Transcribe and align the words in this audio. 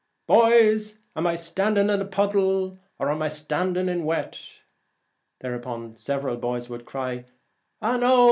Boys, 0.25 0.97
am 1.15 1.27
I 1.27 1.35
standin' 1.35 1.91
in 1.91 2.07
puddle? 2.07 2.79
am 2.99 3.21
I 3.21 3.29
standin' 3.29 3.87
in 3.87 4.03
wet?' 4.03 4.53
Thereon 5.41 5.95
several 5.95 6.37
boys 6.37 6.67
would 6.69 6.85
cry,' 6.85 7.23
Ah, 7.83 7.97
no 7.97 8.19